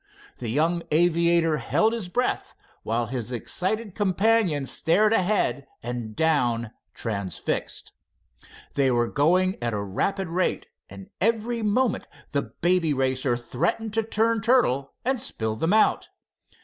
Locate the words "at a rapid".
9.61-10.27